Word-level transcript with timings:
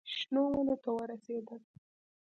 شنو 0.13 0.41
ونو 0.49 0.75
ته 0.83 0.89
ورسېدل. 0.95 1.59